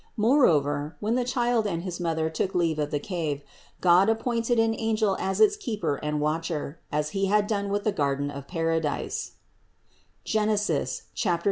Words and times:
Moreover, 0.17 0.97
when 0.99 1.13
the 1.13 1.23
Child 1.23 1.67
and 1.67 1.83
his 1.83 1.99
Mother 1.99 2.27
took 2.27 2.55
leave 2.55 2.79
of 2.79 2.89
the 2.89 2.97
cave, 2.99 3.43
God 3.81 4.09
appointed 4.09 4.57
an 4.57 4.73
angel 4.75 5.15
as 5.19 5.39
its 5.39 5.55
keeper 5.55 5.97
and 5.97 6.19
watcher, 6.19 6.79
as 6.91 7.11
He 7.11 7.27
had 7.27 7.45
done 7.45 7.69
with 7.69 7.83
the 7.83 7.91
garden 7.91 8.31
of 8.31 8.47
Paradise 8.47 9.33
(Gen. 10.23 10.57
3, 10.57 10.85
24). 11.15 11.39